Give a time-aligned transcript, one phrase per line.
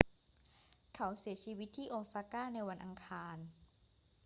[0.95, 3.37] เขาเสียชีวิตที่โอซาก้าในวันอังคาร